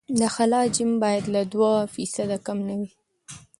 د 0.19 0.21
خلا 0.35 0.59
حجم 0.65 0.89
باید 1.03 1.25
له 1.35 1.41
دوه 1.53 1.71
فیصده 1.93 2.37
کم 2.45 2.57
نه 2.67 2.75
وي 2.79 2.89